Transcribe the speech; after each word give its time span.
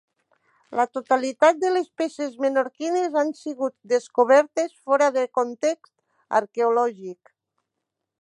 La 0.77 0.83
totalitat 0.97 1.57
de 1.63 1.69
les 1.73 1.91
peces 2.01 2.39
menorquines 2.45 3.17
han 3.23 3.29
sigut 3.41 3.75
descobertes 3.93 4.73
fora 4.89 5.11
de 5.19 5.27
context 5.41 5.93
arqueològic. 6.41 7.33